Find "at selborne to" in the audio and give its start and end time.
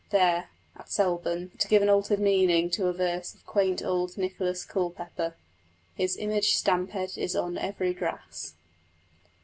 0.75-1.67